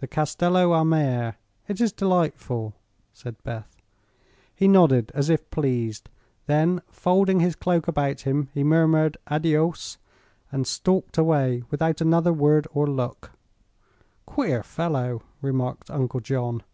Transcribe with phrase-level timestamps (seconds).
[0.00, 1.36] "The Castello a Mare.
[1.68, 2.74] It is delightful,"
[3.12, 3.76] said Beth.
[4.52, 6.10] He nodded, as if pleased.
[6.46, 9.98] Then, folding his cloak about him, he murmured "adios!"
[10.50, 13.30] and stalked away without another word or look.
[14.26, 16.64] "Queer fellow," remarked Uncle John.